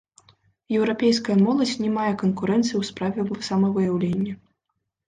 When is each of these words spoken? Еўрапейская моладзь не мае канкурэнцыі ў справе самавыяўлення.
Еўрапейская 0.77 1.35
моладзь 1.43 1.75
не 1.83 1.91
мае 1.99 2.09
канкурэнцыі 2.25 2.75
ў 2.81 2.91
справе 2.91 3.47
самавыяўлення. 3.51 4.33